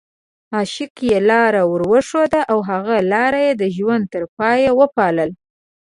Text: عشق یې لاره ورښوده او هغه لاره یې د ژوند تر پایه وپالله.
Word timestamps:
عشق 0.59 0.93
یې 1.09 1.17
لاره 1.29 1.61
ورښوده 1.71 2.41
او 2.51 2.59
هغه 2.69 2.95
لاره 3.11 3.39
یې 3.47 3.53
د 3.61 3.63
ژوند 3.75 4.03
تر 4.13 4.23
پایه 4.37 4.71
وپالله. 4.79 5.29